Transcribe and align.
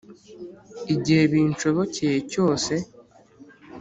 igihe 0.95 1.23
binshobokeye 1.31 2.13
cyose 2.33 2.73